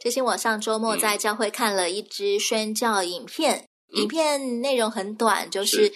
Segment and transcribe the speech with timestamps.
[0.00, 5.92] 知心，我上周末在教会看了一支宣教影片，嗯、影片内容很短，就是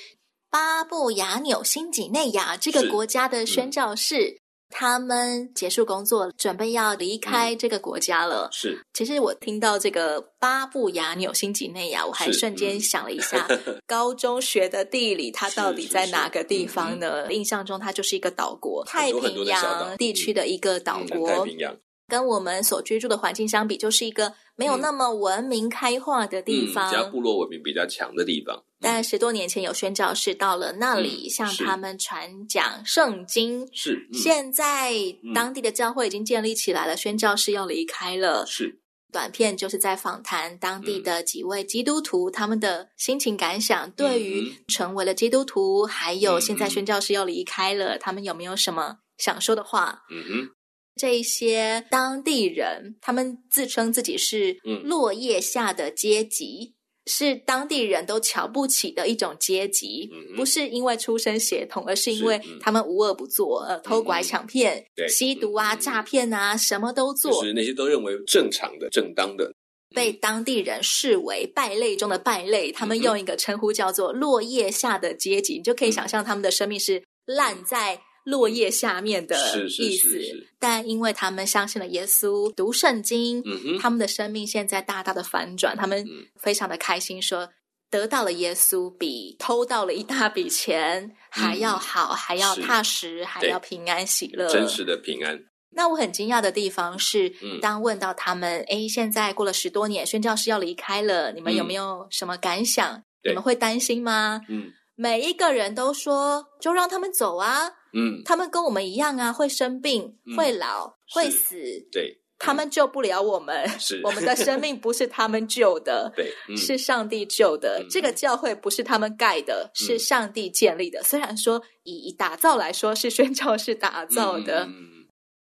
[0.50, 4.38] 巴布亚纽新几内亚这个国家的宣教士，嗯、
[4.70, 8.48] 他们结束工作，准备要离开这个国家了。
[8.50, 13.46] 是，其实我听到这个巴布亚纽新几内亚，我还瞬间想了一下，
[13.86, 17.26] 高中学的地理，它到底在哪个地方呢？
[17.28, 21.28] 嗯、印象中，它就是一个岛国，太平洋地区的一个岛国。
[21.28, 21.76] 太平洋。
[22.10, 28.56] 跟我们所居住的环境相比，就是一个没有那么文明开化的地方，嗯嗯、加部落文明比较强的地方。
[28.56, 33.66] 嗯、但十多年前有宣教士到了那里，嗯、向他们传讲圣经。
[33.72, 34.92] 是，嗯、现在
[35.34, 38.44] 当地的教会已经建立起来了，宣教士要离开了。
[38.46, 38.80] 是，
[39.12, 50.02] 短片就是在访谈当地的几位基督徒，嗯、他们的心情感想，对于成为了基督徒，嗯、还有现在宣教士要离开了，嗯、他们有没有什么想说的话？
[50.10, 50.50] 嗯哼。
[50.96, 56.74] 这些当地人，他们自称自己是落叶下的阶级，嗯、
[57.06, 60.10] 是当地人都瞧不起的一种阶级。
[60.12, 67.32] 嗯、不是因为出身血统，而是因为他们无恶不作，呃，偷拐抢骗、对吸毒啊、嗯、诈骗啊，什么都做。
[67.32, 69.54] 就是那些都认为正常的、正当的，
[69.94, 72.70] 被当地人视为败类中的败类。
[72.70, 78.02] 他们用一个称呼叫做“落叶下的阶级”，你就可以想象他们的生命是烂在。
[78.24, 79.36] 落叶下面的
[79.78, 80.20] 意思，
[80.58, 87.52] 但因为他们相信了耶稣，读圣经，嗯、他们的生命现在大大的反转，他们非常的开心说，说
[87.90, 95.40] 得到了耶稣比偷到了一大笔钱还要好，嗯、还要踏实，还要平安喜乐，真实的平安。
[95.72, 102.96] 那我很惊讶的地方是，嗯、当问到他们，哎，现在过了十多年，宣教师要离开了，你们有没有什么感想？
[102.96, 104.40] 嗯、你们会担心吗？
[104.48, 107.70] 嗯，每一个人都说，就让他们走啊。
[107.94, 111.56] 嗯，他们跟我们一样啊，会生病，嗯、会老，会死。
[111.90, 113.66] 对，他们救不了我们。
[113.78, 117.82] 是，我们的生命不是他们救的， 对，嗯、是上帝救的。
[117.82, 121.02] 嗯、这个教会不是他们盖的，嗯、是上帝建立的。
[121.02, 124.99] 虽然说以打造来说是宣教士打造的，嗯、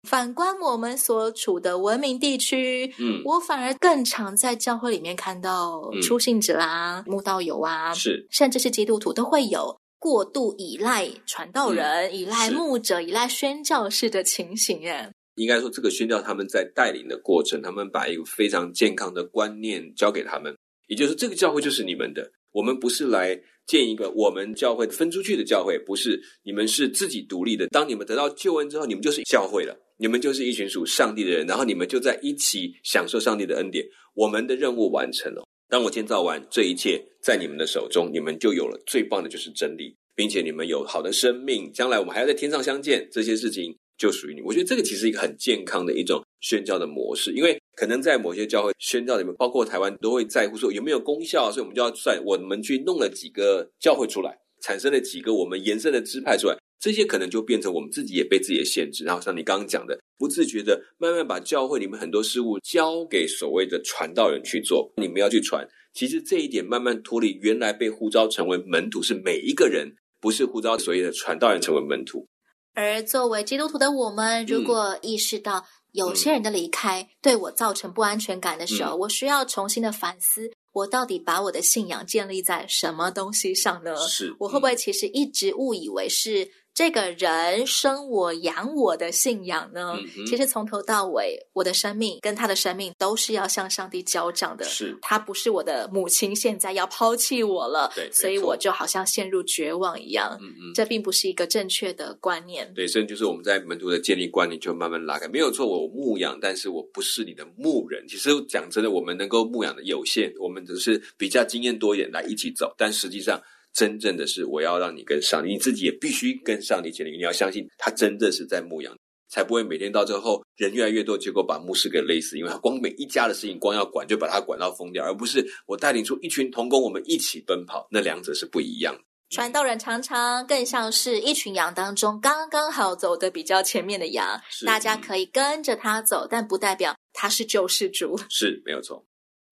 [0.07, 9.77] 反观我们所处的文明地区，嗯，我反而更常在教会里面看到出信者啊、慕、嗯、道友啊，是，甚至是基督徒都会有。
[9.99, 15.11] 过度依赖传道人、嗯、依赖牧者、依赖宣教士的情形，耶。
[15.35, 20.55] 应该说，这个宣教他们在带领的过程，他们把一个非常健康的观念交给他们，
[20.87, 22.31] 也就是这个教会就是你们的。
[22.53, 27.67] 我们不是来建一个我们教会分出去的教会，不是，你们是自己独立的。
[27.67, 33.85] 当你们得到救恩之后，你们就是教会了，你们就是一群属上帝的人，然后你们就在一起享受上帝的恩典。
[34.13, 35.43] 我们的任务完成了。
[35.69, 41.71] 当我建造完这一切，在你们的手中，你们就有了最棒的，就是真理，并且你们有好的生命。
[41.73, 44.41] 将来我们还要在天上相见，这些事情就属于你。
[44.41, 56.55] 我觉得这个其实一个很健康的一种宣教的模式，因为可能在某些教会宣教里面，包括台湾，都会在乎说有没有功效，所以我们就要算我们去弄了几个教会出来，产生了几个我们延伸的支派出来。
[56.79, 65.67] 这些可能就变成我们自己也被自己的限制，然后像你刚刚讲的，不自觉的慢慢把教会里面很多事物交给所谓的传道人去做，你们要去传。
[65.93, 72.27] 其实这一点慢慢脱离原来被呼召成为门徒是每一个人，不是呼召所谓的传道人成为门徒。
[72.75, 80.51] 而作为基督徒的我们，如果意识到有些人的离开对我造成不安全感的时候，嗯、我需要重新的反思。
[80.73, 83.95] 我到底把我的信仰建立在什么东西上呢？
[83.95, 89.97] 是，我会不会其实一直误以为是这个人生我养我的信仰呢？
[90.15, 94.63] 嗯、其实从头到尾，我的生命跟他的生命都是要向上帝交账的。
[94.63, 100.37] 是，他不是我的母亲，现在要抛弃我了，对，所以我就好像陷入绝望一样。
[100.39, 102.71] 嗯嗯，这并不是一个正确的观念。
[102.75, 105.27] 对，所以就是我们在门徒的建立观念就慢慢拉开。
[105.27, 108.07] 没有错，我牧养，但是我不是你的牧人。
[108.07, 113.41] 其实讲真的，我们能够牧养的有限，我们只是比较经验多一点来一起走，但实际上。
[113.77, 117.11] 真正的是，我要让你跟上帝，你自己也必须跟上帝建立。
[117.11, 118.91] 你要相信他真的是在牧羊，
[119.29, 122.39] 才不会每天到最后人越来越多，结果把牧师给累死。
[122.39, 127.87] 因为他光每一家的事情，光要管，就把他管到疯掉，而不是我带领出一群童工，我们一起奔跑。
[127.91, 129.01] 那两者是不一样的。
[129.29, 138.17] 传道人常常更像是一群羊当中刚刚好走的比较前面的羊，大家可以跟着他走，但不代表他是救世主。
[138.27, 139.05] 是，没有错。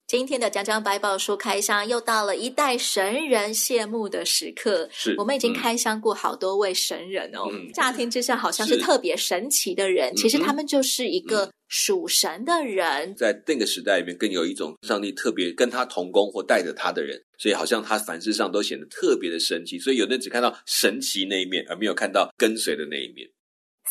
[0.07, 4.87] 今天的讲讲百宝书开箱又到了一代神人谢幕的时刻。
[4.91, 7.49] 是，我们已经开箱过好多位神人哦。
[7.51, 12.85] 嗯、乍听之下好像是特别神奇的人，其实他们就是一个属神的人。
[13.09, 19.79] 嗯、在那个时代里面，更有一种上帝特别跟他同工或带着他的人，所以好像他凡事上都显得特别的神奇。
[19.79, 23.27] 所以有的人只看到神奇那一面，而没有看到跟随的那一面。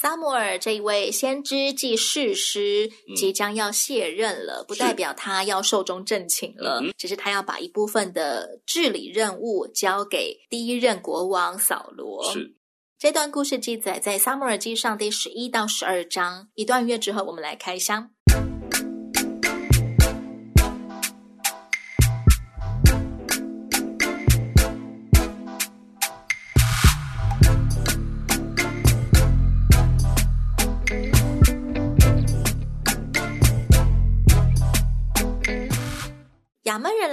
[0.00, 12.24] 撒母耳这一位先知即士师即将要卸任了，嗯、不代表他要寿终正寝了，嗯、只是他要把一部分的治理任务交给第一任国王扫罗。
[12.32, 12.56] 是
[12.98, 16.48] 这段故事记载在撒母耳记上第十一到十二章。
[16.54, 18.13] 一段音乐之后，我们来开箱。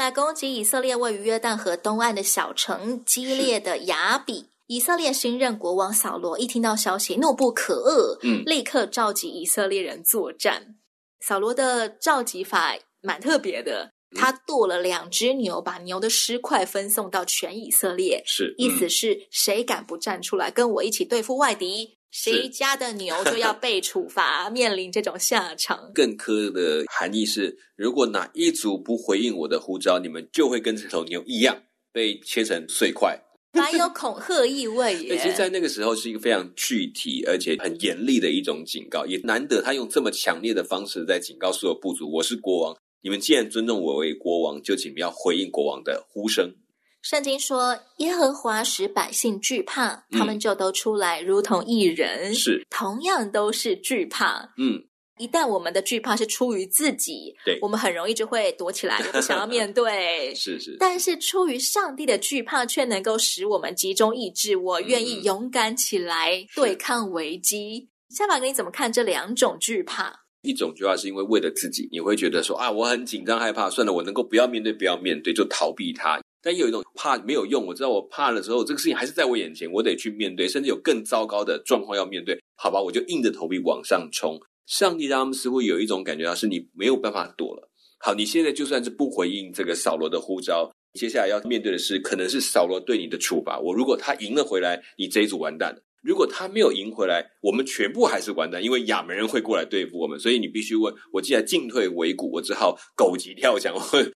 [0.02, 4.48] 来攻击以色列位于约旦河东岸的小城激烈的雅比。
[4.66, 10.76] 以色列新任国王扫罗一听到消息，怒不可遏，嗯，立刻召集以色列人作战。
[11.20, 21.98] 扫罗的召集法蛮特别的，他剁了两只牛，把牛的尸块分送到全以色列，是，意思是谁敢不站出来跟我一起对付外敌？
[22.12, 25.92] 谁家的牛就要被处罚， 面临这种下场。
[25.96, 31.64] 更苛的含义是，如果哪一组不回应我的呼召，你们就会跟这头牛一样
[31.94, 33.18] 被切成碎块。
[33.54, 35.18] 蛮有恐吓意味 耶。
[35.18, 46.54] 其实，在那个时候是一个非常具体而且很严厉的一种警告，也难得他用这么强烈的方式在警告所有部族：我是国王，你们既然尊重我为国王，就请不要回应国王的呼声。
[47.02, 52.34] 圣经说，耶和华使百姓惧怕，他们就都出来，如同一人。
[52.34, 54.54] 是，同样都是惧怕。
[54.58, 54.84] 嗯，
[55.18, 60.34] 一旦我们的惧怕是出于自己，对，我们很容易就会躲起来，不想要面对。
[60.36, 60.78] 是是。
[60.80, 67.90] 但是出于上帝的惧怕，却能够使我们集中意志，我愿意勇敢起来对抗危机。
[68.10, 70.22] 夏法哥，你怎么看这两种惧怕？
[70.44, 76.20] 一种惧怕是因为为了自己，你会觉得说啊，我很紧张害怕，算了，我能够不要面对，不要面对，就逃避它。
[76.42, 82.38] 但有一种怕没有用，我知道我怕的时候，这个事情还是在我眼前，我得去面对，甚至有更糟糕的状况要面对。
[82.56, 84.40] 好吧，我就硬着头皮往上冲。
[84.68, 87.70] 上帝让他们似乎有一种感觉到，是你没有办法躲了。
[88.00, 93.60] 好，你现在就算是不回应这个扫罗的呼召，接下来要面对的是，可能是扫罗对你的处罚。
[93.60, 95.82] 我如果他赢了回来，你这一组完蛋了。
[96.02, 103.76] 如果他没有赢回来，我们全部还是完蛋，因为亚门人会过来对付我们，所以你必须问我，既然进退维谷，我只好狗急跳墙。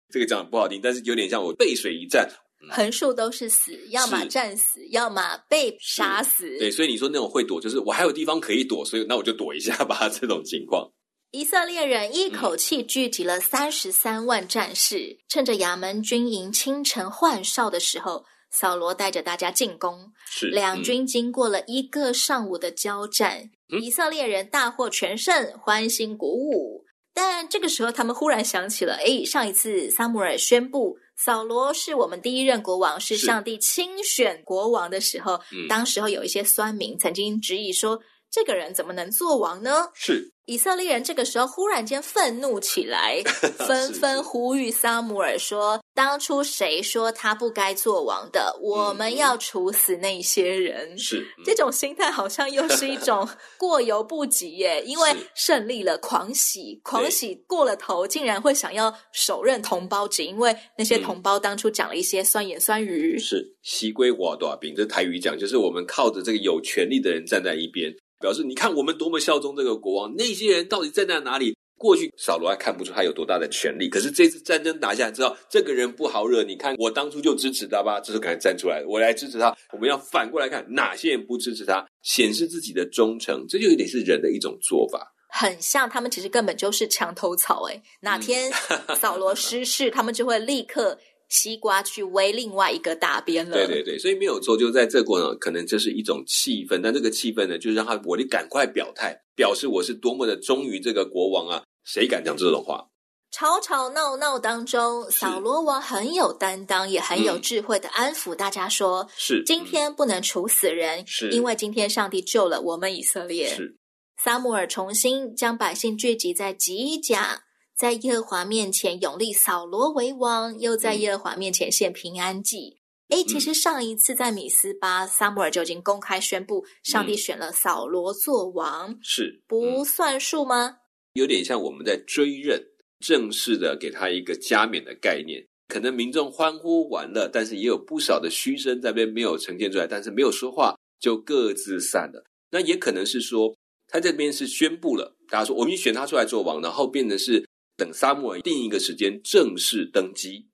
[0.09, 2.27] 这个讲的不好听，但是有点像我背水一战，
[2.71, 6.57] 横竖都是死，要么战死，要么被杀死。
[6.57, 10.09] 对，所以你说那种会躲，就是我还有地方可以躲，所以那我就躲一下吧。
[10.09, 10.89] 这种情况，
[11.29, 18.25] 以色列人一口气聚集了三十三万战士，嗯、趁着亚门军营清晨换哨的时候。
[18.57, 26.85] 扫罗带着大家进攻，是两军经过了一个上午的交战，嗯、以色列人大获全胜，欢欣鼓舞。
[27.13, 37.99] 但这个时候，他们忽然想起了：诶，上一次撒母耳宣布扫罗是我们第一任国王，是上帝亲选国王的时候，嗯、当时候有一些酸民曾经质疑说：
[38.31, 39.89] 这个人怎么能做王呢？
[39.93, 40.31] 是。
[40.45, 43.21] 以色列人这个时候忽然间愤怒起来，
[43.67, 48.59] 纷纷呼吁撒母耳说：“当初谁说他不该做王的？
[48.61, 54.83] 我们要处死那些人。”是这种心态，好像又是一种 过犹不及耶。
[54.85, 63.17] 因为胜利了，狂喜，狂喜过了头，竟然会想要手刃同胞，只因为那些同胞当初讲了一些酸言酸语。
[63.17, 67.89] 是西归瓦多饼，这台语讲就是我们靠着这个有权力的人站在一边。
[68.19, 71.55] 表示你看我们多么效忠这个国王，那些人到底站在哪里？
[71.77, 76.44] 过去扫罗还看不出他有多大的权力，可是这次战争打下来，之后这个人不好惹。
[76.44, 79.55] 你看我当初就支持他吧，这时候赶快站出来，我来支持他。
[79.74, 85.12] 我们要反过来看哪些人不支持他，显示自己的忠诚，这就有点是人的一种做法。
[85.29, 88.50] 很像他们其实根本就是墙头草，哎，哪天
[88.98, 90.98] 扫罗失势，他们就会立刻。
[91.29, 93.55] 西瓜去围另外一个大边了。
[93.55, 101.63] 对对对，所以没有错，就在这过程，可能这是一种气氛，但这个气氛呢，就是让他我得赶快表态，表示我是多么的忠于这个国王啊！
[101.84, 102.88] 谁敢讲这种话？
[103.32, 113.75] 吵吵闹闹当中，扫罗王很有担当，也很有智慧的安抚大家说：“是今天不能处死人，是因为今天上帝救了我们以色列。”是
[114.24, 117.44] 撒母耳重新将百姓聚集在吉甲。
[117.77, 122.77] 在耶和华面前拥立扫罗为王，又在耶和华面前献平安祭。
[123.10, 130.77] 哎，其实上一次在米斯巴，撒母耳就已经公开宣布，上帝选了扫罗做王，是不算数吗？
[131.15, 132.63] 有点像我们在追认，
[133.01, 135.46] 正式的给他一个加冕的概念。
[135.67, 142.24] 可能民众欢呼完了，但是也有不少的嘘声在那边没有呈现出来，但是没有说话，就各自散了。
[142.51, 143.53] 那也可能是说，
[143.89, 147.46] 他这边是宣布了，大家说我们选他出来做王，然后变成是
[147.77, 150.48] 等撒母耳定一个时间正式登基。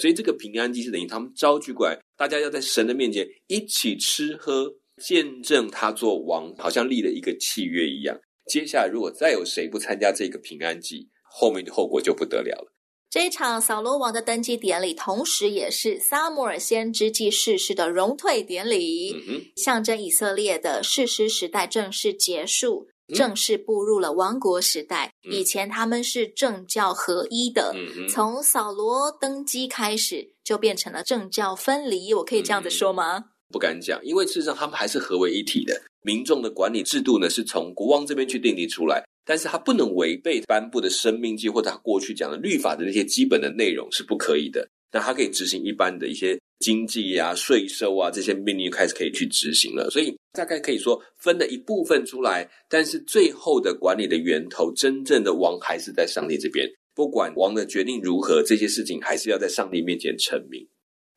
[0.00, 8.18] 所以这个平安祭是等于他们招聚过来，大家要在神的面前一起吃喝，见证他做王，好像立了一个契约一样。
[8.50, 12.72] 接下来如果再有谁不参加这个平安祭，后面的后果就不得了了。
[13.08, 25.12] 这一场扫罗王的登基典礼，同时也是撒母耳先知记逝世的荣退典礼，嗯、象征以色列的士师时代正式结束，嗯、正式步入了王国时代。
[25.28, 32.14] 嗯、以前他们是政教合一的，嗯、从扫罗登基开始，就变成了政教分离。
[32.14, 33.18] 我可以这样子说吗？
[33.18, 35.82] 嗯、不敢讲，因为事实上他们还是合为一体的。
[36.02, 39.04] 民众的管理制度呢，是从国王这边去定立出来。
[39.26, 44.68] 但是他不能违背颁布的生命记或者他过去讲的律法的那些基本的内容是不可以的。
[44.92, 49.90] 那他可以执行一般的一些经济啊、税收啊这些命令开始可以去执行了。
[49.90, 56.68] 所以大概可以说分了一部分出来，但是最后的管理的源头，真正的王还是在上帝这边。
[56.94, 60.68] 不管王的决定如何，这些事情还是要在上帝面前成名。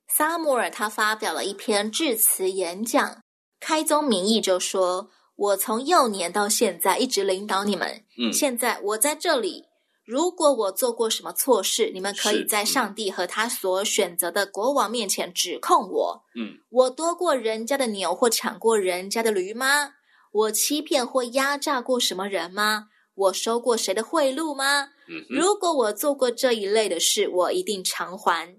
[0.07, 3.21] 撒摩尔他发表了一篇致辞演讲，
[3.59, 5.11] 开宗明义就说。
[5.37, 8.03] 我从幼年到现在一直领导你们。
[8.17, 9.65] 嗯，现在我在这里，
[10.07, 16.23] 如果我做过什么错事，你们可以在上帝和他所选择的国王面前指控我。
[16.33, 19.95] 嗯，我夺过人家的牛或抢过人家的驴吗？
[20.31, 22.85] 我欺骗或压榨过什么人吗？
[23.15, 24.85] 我收过谁的贿赂吗？
[25.09, 28.55] 嗯，如果我做过这一类的事，我一定偿还。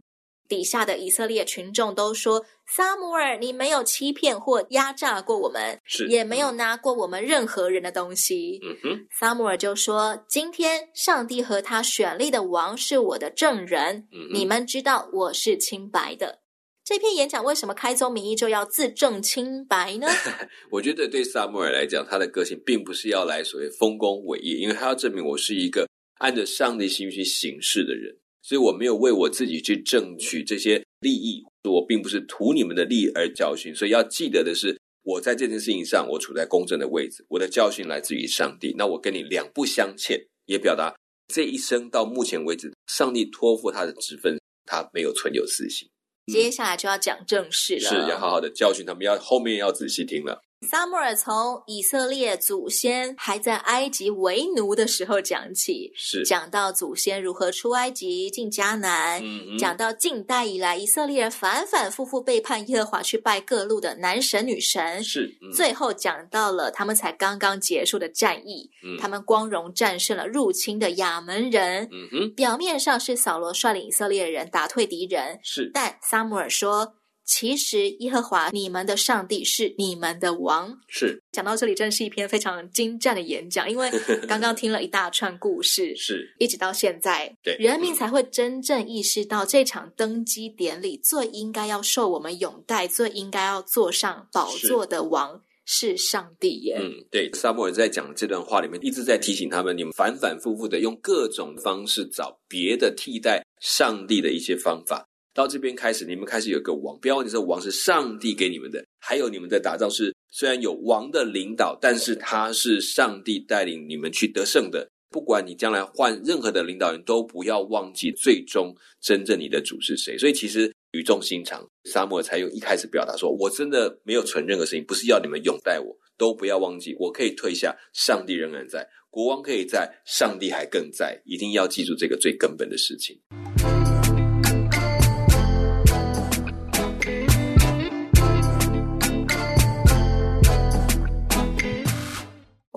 [0.46, 16.40] 底下的以色列群众都说：“撒母耳，你没有欺骗或压榨过我们，是也没有拿过我们任何人的东西。”嗯哼，撒母耳就说：“今天上帝和他选立的王是我的证人，嗯，你们知道我是清白的。”
[16.84, 20.06] 这篇演讲为什么开宗明义就要自证清白呢？
[20.72, 25.86] 我觉得对萨母尔来讲，他的个性并不是要来所谓丰功伟业，因为他要证明我是一个
[26.18, 28.16] 按着上帝心意去行事的人。
[28.40, 33.74] 所以我没有为我自己去争取这些利益，我并不是图你们的利而教训。
[33.74, 38.74] 所以要记得的是，我在这件事情上，我处在公正的位置，我的教训来自于上帝。
[38.76, 40.94] 那我跟你两不相欠，也表达
[41.32, 45.88] 这一生到目前为止，上帝托付他的职分，他没有存有私心。
[46.32, 50.42] 接下来就要讲正事了，是要好好的教训他们，要后面要仔细听了。
[50.66, 56.24] 撒母耳从以色列祖先还在埃及为奴的时候讲起，是。
[56.24, 76.94] 讲到祖先如何出埃及进迦南，嗯嗯，讲到近代以来以色列人反反复复背叛耶和华，去拜各路的男神女神，是、嗯、最后讲到了他们才刚刚结束的战役，嗯、他们光荣战胜了入侵的亚门人，嗯哼，表面上是扫罗率领以色列人打退敌人，是，但撒母耳说。
[77.28, 80.74] 其实耶和华你们的上帝是你们的王。
[80.88, 83.70] 是讲到这里，真是一篇非常精湛的演讲。
[83.70, 83.90] 因为
[84.26, 96.78] 刚刚听了一大串故事，是一直到现在，对人民才会真正意识到这场登基典礼最应该要受我们拥戴、最应该要坐上宝座的王是上帝耶。
[96.80, 97.30] 嗯，对。
[97.34, 105.06] 撒母耳在讲这段话里面，一直在提醒他们：你们反反复复的用各种方式找别的替代上帝的一些方法。
[105.38, 108.84] 到这边开始，你们开始有个王，不要忘记，这王是上帝给你们的。
[108.98, 114.90] 还有你们的打仗是虽然有王的领导，但是他是上帝带领你们去得胜的。
[115.10, 120.18] 不管你将来换任何的领导人，都不要忘记最终真正你的主是谁。
[120.18, 133.16] 所以其实语重心长，撒母耳才用一开始表达说：“我真的没有存任何事情，不是要你们拥戴我，都不要忘记，我可以退下，上帝仍然在，国王可以在，上帝还更在，一定要记住这个最根本的事情。”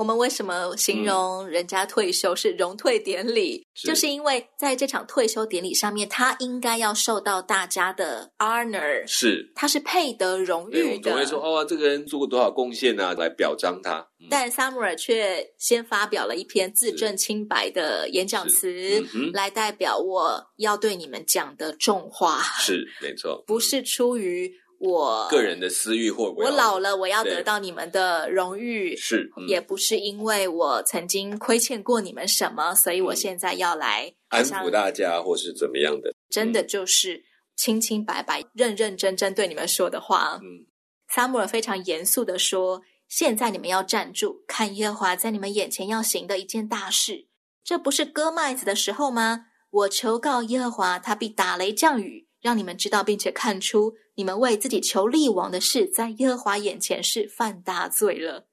[0.01, 3.63] 我们为什么形容人家退休是荣退典礼？
[3.86, 11.12] 嗯、就是因为在这场退休典礼上面，他应该要受到大家的 honor，是他是配得荣誉的。
[11.12, 14.00] 总会说哦，这个人做过多少贡献啊，来表彰他。
[14.20, 22.41] 嗯、但撒母耳却先发表了一篇自证清白的演讲词，嗯、来代表我要对你们讲的重话。
[22.60, 24.51] 是没错，不是出于。
[24.82, 36.12] 我个人的私欲或我老了，我要得到你们的荣誉，是、嗯、也不是因为我曾经亏欠过你们什么，所以我现在要来、嗯、安抚大家，或是怎么样的？
[36.32, 37.24] 真的就是
[37.56, 40.40] 清清白白、认认真真对你们说的话。
[40.42, 40.66] 嗯，
[41.08, 47.28] 撒母耳非常严肃的说：“现在你们要站住，看耶和华在你们眼前要行的一件大事。
[47.64, 49.46] 这不是割麦子的时候吗？
[49.70, 58.48] 我求告耶和华，他必打雷降雨，让你们知道，并且看出你们为自己求立王的事，在耶和华眼前是犯大罪了。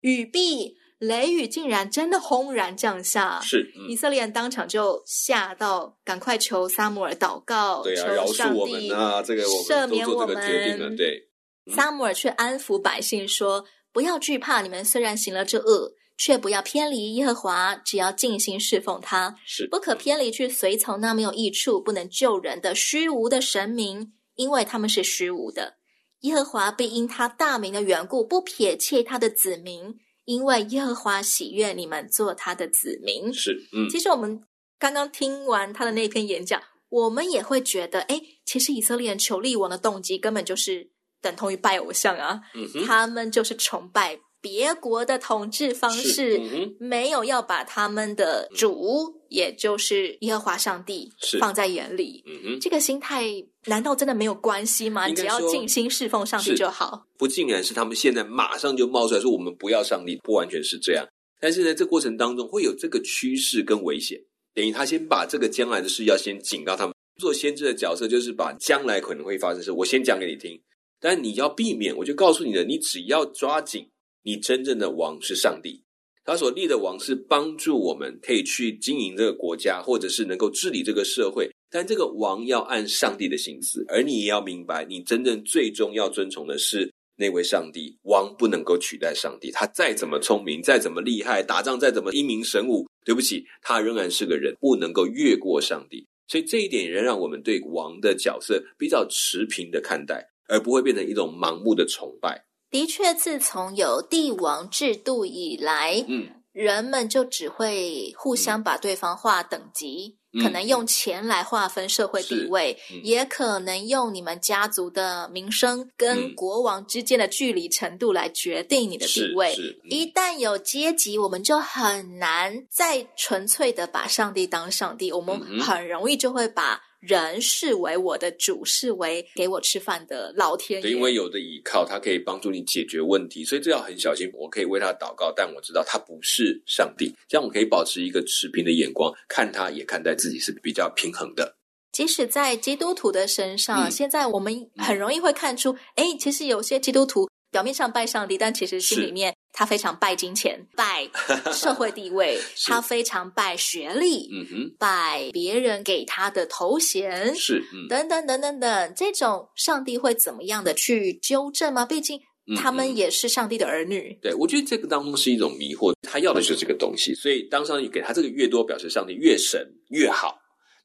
[0.00, 10.96] 雨必。”雷雨竟然真的轰然降下，是、嗯、以色列人当场就吓到，赶快求撒母耳祷告，对啊，求上帝饶恕我们啊，这个我们赦免我们。
[10.96, 11.28] 对，
[11.66, 25.74] 嗯、撒母耳却安抚百姓说：“不要惧怕，你们虽然行了这恶，却不要偏离耶和华，只要尽心侍奉他，是不可偏离去随从那没有益处、不能救人的虚无的神明，因为他们是虚无的。
[26.20, 34.42] 耶和华必因他大名的缘故，不撇弃他的子民。”因为耶和华喜悦你们做他的子民，是，嗯，其实我们
[34.78, 40.88] 刚刚听完他的那篇演讲，我们也会觉得，哎，其实以色列人求立王的动机根本就是
[41.20, 44.18] 等同于拜偶像啊，嗯，他们就是崇拜。
[44.44, 51.10] 别国的统治方式、嗯、没有要把他们的主，嗯、也就是耶和华上帝
[51.40, 52.22] 放在眼里。
[52.26, 53.24] 嗯、这个心态
[53.64, 55.08] 难道真的没有关系吗？
[55.08, 57.06] 只要尽心侍奉上帝就好。
[57.16, 61.08] 不竟然是他们现在马上就冒出来说我们不要上帝，不完全是这样。
[61.40, 64.20] 但是呢，这过程当中会有这个趋势跟危险。
[64.52, 66.94] 等于他先把这个将来的事要先警告他们。
[67.18, 70.60] 做先知的角色就是把将来可能会发生的事，我先讲给你听。
[71.00, 73.88] 但你要避免，我就告诉你了，你只要抓紧。
[74.24, 75.84] 你真正的王是上帝，
[76.24, 81.50] 他所立的王是帮助我们可以去经营这个国家，或者是能够治理这个社会。
[81.70, 87.98] 但这个王要按上帝的心思，而你也要明白，你真正最终要遵从的是那位上帝。
[88.04, 96.06] 王不能够取代上帝，他再怎么聪明，再怎么厉害，打仗再怎么英明神武，对不起，他仍然是个人，不能够越过上帝。
[96.28, 102.42] 所以这一点也让我们对王的角色比较持平的看待，而不会变成一种盲目的崇拜。
[102.74, 119.54] 的确，自从有帝王制度以来，嗯，人们就只会互相把对方划等级，嗯、可能用钱来划分社会地位，嗯、也可能用你们家族的名声跟国王之间的距离程度来决定你的地位。
[119.56, 126.82] 嗯、一旦有阶级，我们就很难再纯粹的把上帝当上帝，我们很容易就会把。
[127.06, 130.82] 人视为我的主，视为给我吃饭的老天爷。
[130.82, 134.30] 对，因为有的依靠，他可以帮助你解决问题，所以这要很小心。
[134.34, 141.56] 我可以为他祷告，但我知道他不是上帝，这样我可以保持一个持平的眼光，看他也看待自己是比较平衡的。
[141.92, 147.28] 即使在基督徒的身上，嗯、现在我们很容易会看出，哎、嗯，其实有些基督徒。
[147.54, 151.08] 表面上拜上帝，但其实心里面他非常拜金钱、拜
[151.54, 152.36] 社会地位，
[152.66, 161.86] 他非常拜学历，嗯哼，拜别人给他的头衔，是，嗯、等等等等等，这种上帝会怎么样的去纠正吗？
[161.86, 162.20] 毕竟
[162.56, 164.10] 他们也是上帝的儿女。
[164.14, 170.36] 嗯、对，我觉得这个当中是一种迷惑，他要的就是这个东西，所以当上帝给他这个越多，表示上帝越神越好。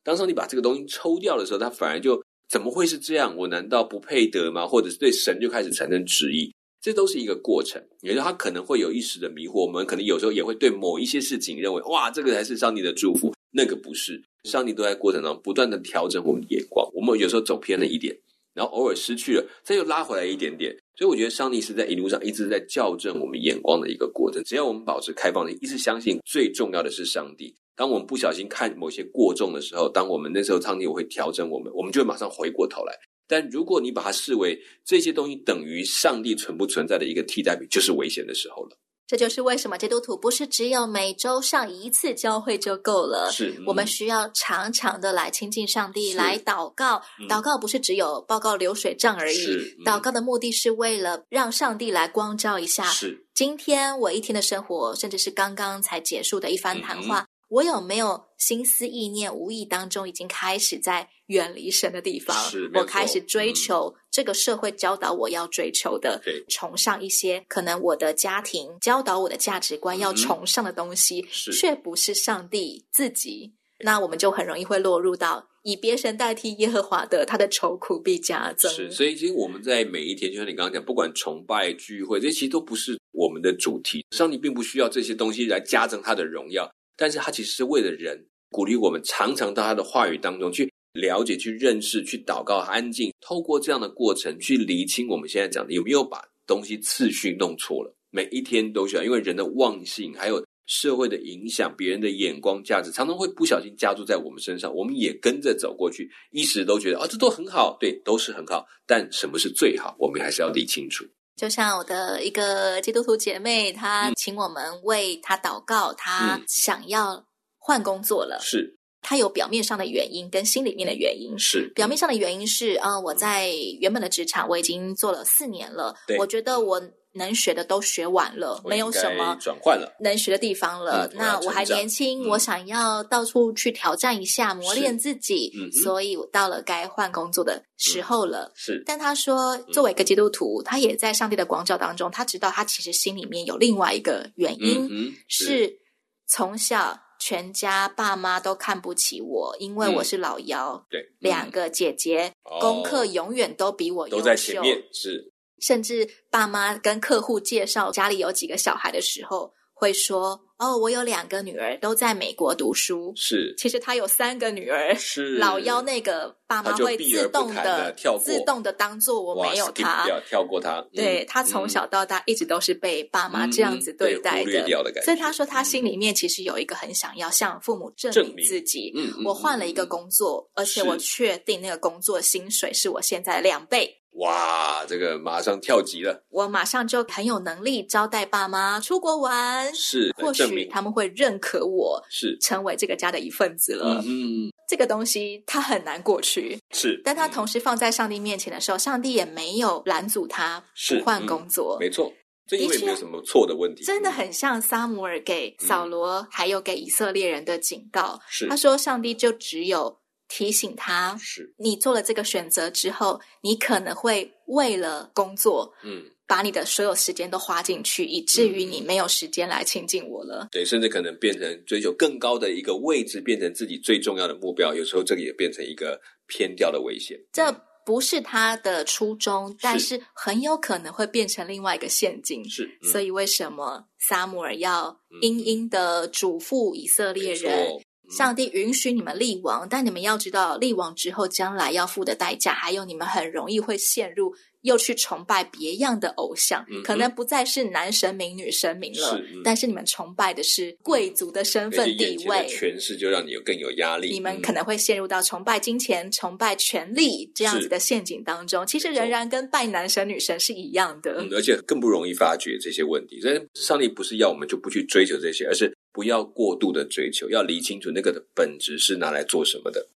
[0.04, 3.36] 当上帝把这个东西抽掉的时候，他反而就怎么会是这样？
[3.36, 4.68] 我难道不配得吗？
[4.68, 6.54] 或者是对神就开始产生质疑？
[6.82, 14.24] 这都是一个过程，也就他可能会有一时的迷惑，我们可能有时候也会对某一些事情认为，哇，这个才是上帝的祝福，那个不是。
[14.46, 18.18] 上帝都在过程当中不断的调整我们的眼光，我们有时候走偏了一点，
[18.54, 20.74] 然后偶尔失去了，再又拉回来一点点。
[20.96, 24.42] 所以我觉得上帝是在一路上一直在校正我们眼光的一个过程。
[24.46, 27.54] 只要我们保持开放的，一直相信最重要的是上帝。
[27.76, 32.94] 当我们不小心看某些过重的时候，当我们那时候上帝会调整我们，我们就会马上回过头来。
[33.30, 38.78] 但如果你把它视为这些东西等于上帝存不存在的一个替代品，就是危险的时候了。
[39.08, 47.02] 这就是为什么基督徒不是只有每周上一次教会就够了，是、嗯、我们需要常常的来亲近上帝，来祷告。
[47.20, 49.38] 嗯、祷告不是只有报告流水账而已，
[49.80, 53.26] 嗯、祷告的目的是为了让上帝来光照一下，是。
[53.34, 57.22] 今天我一天的生活，甚至是刚刚才结束的一番谈话。
[57.22, 57.28] 嗯。
[57.50, 62.36] 我有没有心思意念，无意当中已经开始在远离神的地方？
[62.76, 73.54] 我开始追求这个社会教导我要追求的，崇尚一些可能我的家庭教导我的价值观要崇尚的东西，是，却不是上帝自己。
[73.82, 78.70] 那我们就很容易会落入到以别神代替耶和华的，他的愁苦必加增。
[78.72, 84.06] 是，所以其实我们在每一天，就像你刚刚讲，不管崇拜聚会，这些其实都不是我们的主题。
[84.12, 86.70] 上帝并不需要这些东西来加增他的荣耀。
[86.98, 97.96] 但是他其实是为了人，鼓励我们常常到他的话语当中去了解、去认识、去祷告、安静，透过这样的过程去厘清我们现在讲的有没有把东西次序弄错了。
[98.12, 108.66] 每一天都需要，因为人的忘性还有社会的影响、别人的眼光、价值，常常会不小心加注在我们身上，我们也跟着走过去，一时都觉得啊，这都很好，对，都是很好。
[108.88, 111.06] 但什么是最好，我们还是要理清楚。
[111.36, 117.24] 就像我的一个基督徒姐妹，她请我们为她祷告，她想要
[117.60, 118.79] 换工作了，是。
[119.02, 121.38] 他有表面上的原因跟心里面的原因。
[121.38, 126.82] 是表面上的原因是啊、呃，我在原本的职场我已经做了四年了，我觉得我
[127.14, 131.08] 能学的都学完了，没有什么转换了能学的地方了。
[131.12, 138.46] 嗯、那我还年轻，嗯、我想要到处去挑战一下，磨练自己，嗯、所以我到了该换工作的时候了。
[138.50, 145.80] 嗯、是，但他说，作为一个基督徒，嗯、他也在上帝的光照当中，他知道他其实心里面有另外一个原因，是
[146.28, 147.00] 从小。
[147.20, 150.74] 全家爸妈都看不起我，因为我是老幺。
[150.74, 154.82] 嗯、对，两个姐姐、嗯、功课永远都比我优秀，都在前面。
[154.94, 160.42] 是，甚至爸妈跟客户介绍家里有几个小孩的时候，会说。
[160.60, 163.14] 哦，我有两个女儿都在美国读书。
[163.16, 164.94] 是，其实他有三个女儿。
[164.94, 170.86] 是， 老幺那个爸妈会自动的跳过，自动的当做我没有他，跳过他。
[170.94, 178.92] 对，他从小到大一直都是被爸妈这样子对待的，所以他说他心里面其实有一个很想要向父母证明自己。
[178.98, 183.99] 嗯，我换了一个工作，而且我确定那个工作薪水是我现在的两倍。
[184.14, 186.24] 哇，这个马上跳级了！
[186.30, 194.04] 我马上就很有能力招待爸妈出国玩，是，或许他们会认可我，是成为这个家的一份子了。
[194.06, 201.78] 嗯，这个东西他很难过去，是，但他同时放在上帝面前的时候，上帝也没有拦阻他不换工作。
[201.80, 202.12] 没错，
[202.46, 208.20] 这因为没有什么错的问题，真的很像撒母耳给扫罗还有给以色列人的警告。
[208.28, 210.00] 是，他说上帝就只有。
[210.30, 220.48] 提醒他，是你做了这个选择之后，你可能会为了工作，嗯，把你的所有时间都花进去，以至于你没有时间来亲近我了。
[220.52, 224.74] 对，甚至可能变成追求更高的一个位置，变成自己最重要的目标。
[224.74, 227.20] 有时候这个也变成一个偏掉的危险。
[227.34, 227.52] 这
[227.84, 232.48] 不是他的初衷，但是很有可能会变成另外一个陷阱。
[232.48, 237.68] 是，嗯，所以为什么撒母耳要殷殷的嘱咐以色列人？
[238.10, 254.10] 上帝允许你们立王，但你们要知道，立王之后将来要付的代价，还有你们很容易会陷入又去崇拜别样的偶像，嗯、可能不再是男神明、女神明了，是嗯、但是你们崇拜的是贵族的身份地位，权势就让你有更有压力。
[254.12, 263.22] 你们可能会陷入到崇拜金钱、崇拜权力这样子的陷阱当中，其实仍然跟拜男神女神是一样的，嗯，而且更不容易发觉这些问题。
[263.22, 265.72] 所以上帝不是要我们就不去追求这些，而是。
[265.92, 269.90] 不要过度的追求，要理清楚那个的本质是拿来做什么的。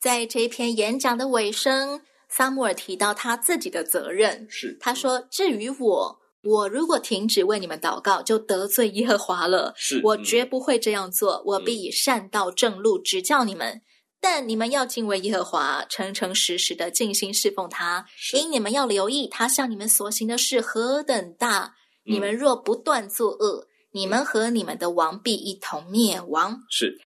[0.00, 9.74] 在这一篇演讲的尾声，撒母耳提到他自己的责任，是他说：“至于我，我如果停止为你们祷告，就得罪耶和华了。
[9.76, 13.74] 是我绝不会这样做，我必以善道正路指教你们。
[13.74, 13.82] 嗯、
[14.20, 21.74] 但你们要敬畏耶和华，诚诚实实的尽心侍奉他，因你们要留意他向你们所行的事何等大。
[22.06, 26.62] 嗯、你们若不断作恶。”你们和你们的王必一同灭亡。
[26.70, 27.00] 是，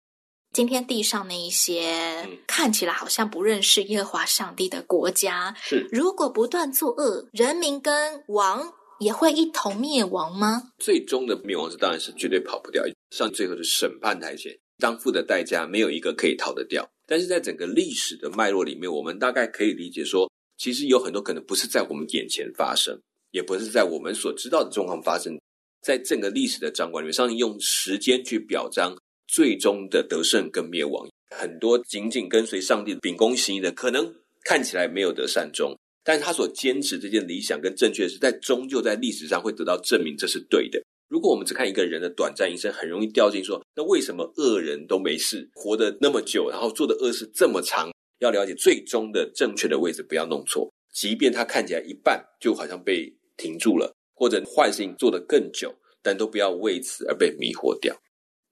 [0.53, 10.73] 今天地上那一些看起来好像不认识耶和华上帝的国家，是如果不断作恶，人民跟王也会一同灭亡吗？
[10.79, 16.89] 最终的灭亡是当然是绝对跑不掉，上最后的审判台前，当付的代价没有一个可以逃得掉。
[17.07, 25.39] 但是在整个历史的脉络里面，我们大概可以理解说，其实有很多可能不是在我们眼前发生，也不是在我们所知道的状况发生。
[25.83, 31.07] 在整个历史的掌管里面，上帝用时间去表彰最终的得胜跟灭亡。
[31.31, 34.15] 很多紧紧跟随上帝的秉公行义的，可能
[34.45, 40.81] 看起来没有得善终，但是他所坚持这件理想跟正确的事，在终究在历史上会得到证明，这是对的。
[41.09, 47.91] 如果我们只看一个人的短暂一生，很容易掉进说，那为什么恶人都没事，活得那么久，然后做的恶事这么长？
[48.21, 50.71] 要了解最终的正确的位置，不要弄错。
[50.93, 53.93] 即便他看起来一半，就好像被停住了。
[54.15, 57.97] 或者坏事情做得更久，但都不要为此而被迷惑掉。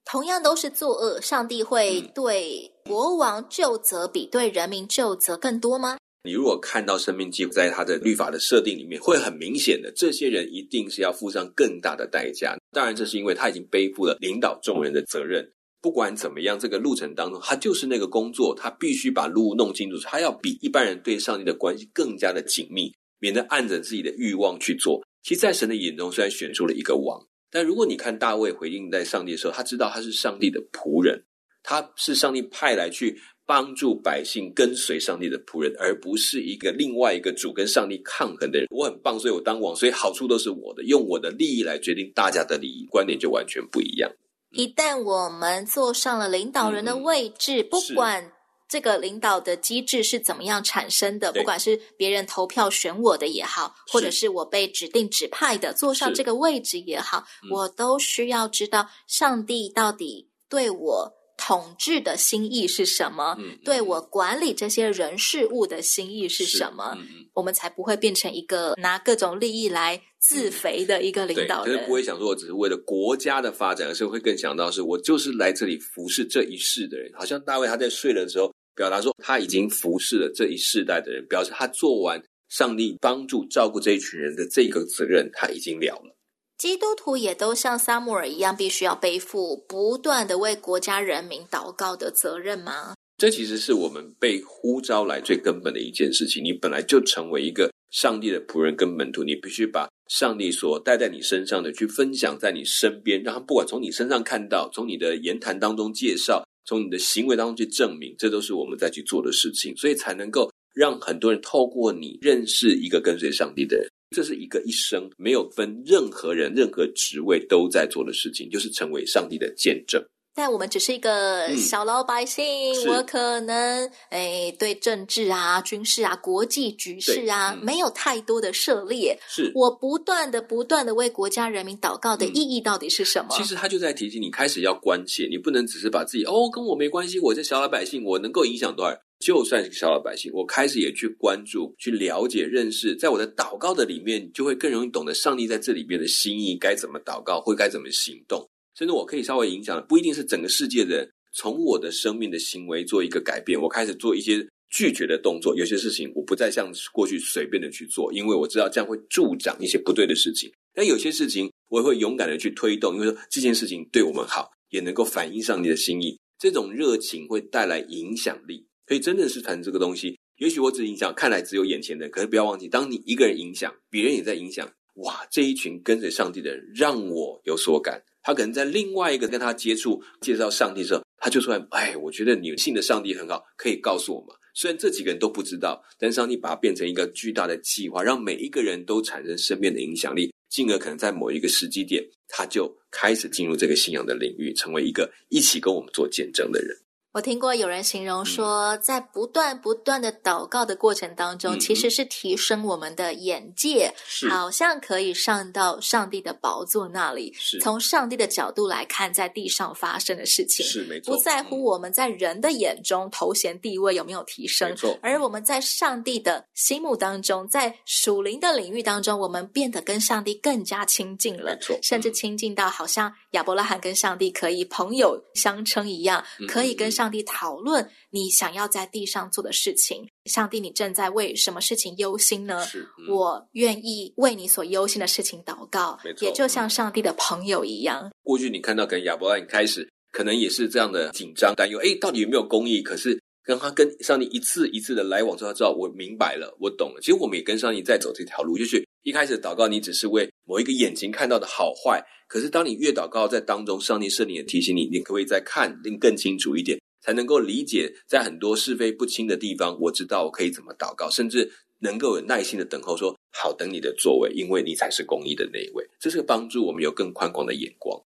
[0.03, 5.97] 同样都是作恶，上帝会对国王究责比对人民究责更多吗？
[6.23, 12.55] 你如果看到生命记在他的律法的设定里面，会很明显的，这些人一定是要付上更大的代价。
[12.71, 15.51] 当然，这是因为他已经背负了领导众人的责任。
[15.81, 25.01] 不管怎么样，这个路程当中，他就是那个工作，他必须把路弄清楚，他要比一般人对上帝的关系更加的紧密，免得按着自己的欲望去做。
[25.23, 31.23] 其实，在神的眼中，虽然选出了一个王，但如果你看大卫回应在上帝的时候，他知道他是上帝的仆人，
[31.61, 38.67] 他是上帝派来去帮助百姓跟随上帝的仆人，而不是一个另外一个主跟上帝抗衡的人。
[38.71, 44.11] 我很棒，所以我当王，所以好处都是我的，用我的利益来决定大家的利益，观点就完全不一样。
[44.51, 48.31] 一旦我们坐上了领导人的位置，嗯、不管
[48.71, 61.17] 这个领导的机制是怎么样产生的，不管是别人投票选我的也好，或者是我被指定指派的坐上这个位置也好，我都需要知道上帝到底对我。
[61.43, 63.35] 统治的心意是什么？
[63.39, 66.95] 嗯，对我管理这些人事物的心意是什么？
[66.95, 71.75] 嗯，我们才不会变成一个拿各种利益来自肥的一个领导人。
[71.75, 77.11] 可是不会想说，我只是为了国家的发展，而是会更想到是我就是来这里服侍这一世的人。
[77.17, 86.15] 好像大卫他在睡了之后，表达说他已经服侍了这一世代的人，表示他做完上帝帮助照顾这一群人的这个责任，他已经了了。
[86.57, 92.95] 基督徒也都像撒母耳一样，必须要背负不断的为国家人民祷告的责任吗？
[93.17, 96.43] 这其实是我们被呼召来最根本的一件事情。
[96.43, 113.87] 你本来就成为一个上帝的仆人跟门徒，你必须把上帝所带在你身上的去分享在你身边，让他不管从你身上看到，从你的言谈当中介绍，从你的行为当中去证明，这都是我们在去做的事情，所以才能够让很多人透过你认识一个跟随上帝的人。
[114.15, 120.03] 这是一个一生没有分任何人、任何职位都在做的事情，就是成为上帝的见证。
[120.33, 129.19] 但我们只是一个小老百姓，嗯、我可能诶对政治啊、军事啊、国际局势啊、嗯、没有太多的涉猎。
[129.27, 133.29] 是我不断的、不断的为国家人民祷告的意义到底是什么？
[133.31, 138.99] 其实他就在提醒你，开始要关切，你不能只是把自己哦跟我没关系，我这小老百姓，我能够影响多少人？
[139.19, 148.49] 就算是小老百姓，我开始也去关注、去了解、认识，在我的祷告的里面，就会更容易懂得上帝在这里边的心意，该怎么祷告，会该怎么行动。
[148.81, 153.61] 甚至我可以稍微影响，不一定是整个世界的人，从我的生命的行为做一个改变。
[153.61, 160.51] 我开始做一些拒绝的动作，有些事情我不再像过去随便的去做，因为我知道这样会助长一些不对的事情。
[160.73, 166.19] 但有些事情我也会勇敢的去推动，因为说这件事情对我们好，也能够反映上帝的心意。
[166.39, 168.65] 这种热情会带来影响力。
[168.87, 174.67] 所以真的是谈这个东西，也许我只影响看来只有眼前的，可是不要忘记，当你一个人影响，别人也在影响。
[174.95, 178.01] 哇，这一群跟随上帝的人让我有所感。
[178.23, 196.77] 他可能在另外一个跟他接触、介绍上帝的时候，他就说：“哎，我觉得你信的上帝很好，可以告诉我吗？”虽然这几个人都不知道，但上帝把它变成一个巨大的计划，让每一个人都产生身边的影响力，进而可能在某一个时机点，他就开始进入这个信仰的领域，成为一个一起跟我们做见证的人。
[197.13, 203.93] 我听过有人形容说，在不断不断的祷告的过程当中，嗯、其实是提升我们的眼界，
[204.29, 211.13] 好像可以上到上帝的宝座那里，从上帝的角度来看在地上发生的事情，是没错。
[211.13, 214.73] 不在乎我们在人的眼中头衔地位有没有提升。
[215.01, 221.77] 而我们在上帝的心目当中，在属灵的领域当中，我们变得跟上帝更加亲近了，没错。
[221.83, 227.00] 甚至亲近到好像亚伯拉罕跟上帝可以朋友相称一样，嗯、可以跟上。
[227.01, 232.63] 上帝讨论你想要在地上做的事情，上帝，你正在为什么事情忧心呢？
[232.75, 238.11] 嗯、我愿意为你所忧心的事情祷告，没错，也就像上帝的朋友一样。
[238.21, 242.83] 过去你看到跟亚伯拉罕开始，可能也是这样的紧张担忧，哎，到底有没有公义？
[242.83, 247.01] 可是跟他跟上帝一次一次的来往之后，他知道我明白了，我懂了。
[247.01, 256.79] 其实我们也跟上帝在走这条路，就是一开始祷告，你只是为某一个眼睛看到的好坏，可是当你越祷告，在当中，上帝圣灵也提醒你，你可不可以再看更更清楚一点？
[257.01, 265.85] 才能够理解，在很多是非不清的地方，我知道我可以怎么祷告，甚至能够有耐心的等候说，说好等你的作为，因为你才是公义的那一位。
[265.99, 267.99] 这是个帮助我们有更宽广的眼光。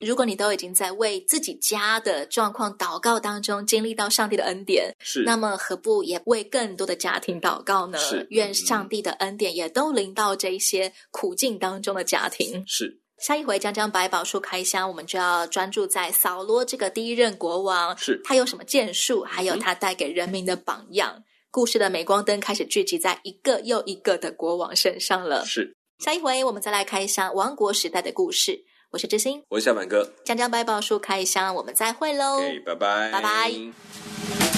[0.00, 7.98] 如果你都已经在为自己家的状况祷告当中经历到上帝的恩典，是，那么何不也为更多的家庭祷告呢？
[7.98, 12.64] 是，愿上帝的恩典也都临到这一些苦境当中的家庭。
[12.66, 12.98] 是。
[13.20, 21.12] 下一回将将百宝书开箱，我们就要专注在扫罗这个第一任国王，是他有什么建树，还有他带给人民的榜样。
[21.16, 25.44] 嗯、故事的镁光灯开始聚集在一个又一个的国王身上了。
[25.44, 28.64] 是，下一回我们再来开箱王国时代的故事。
[28.90, 32.40] 我是知心，我是小满哥，将将百宝书开箱，我们再会喽。
[32.40, 34.49] Okay, 拜拜，拜拜。